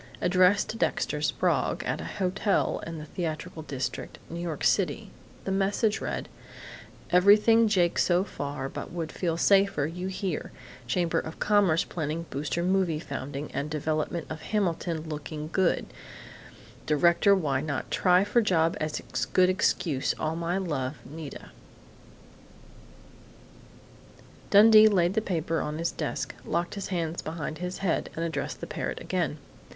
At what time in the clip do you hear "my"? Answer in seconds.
20.35-20.57